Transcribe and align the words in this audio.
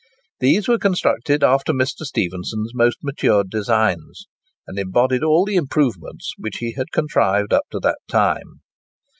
These 0.39 0.67
were 0.67 0.79
constructed 0.79 1.43
after 1.43 1.73
Mr. 1.73 1.97
Stephenson's 2.05 2.71
most 2.73 2.97
matured 3.03 3.51
designs, 3.51 4.25
and 4.65 4.79
embodied 4.79 5.21
all 5.23 5.45
the 5.45 5.57
improvements 5.57 6.33
which 6.39 6.57
he 6.57 6.71
had 6.73 6.91
contrived 6.91 7.53
up 7.53 7.65
to 7.69 7.79
that 7.81 7.99
time. 8.09 8.63